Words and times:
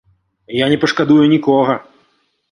Я 0.59 0.69
не 0.71 0.79
пашкадую 0.83 1.25
нікога! 1.33 1.73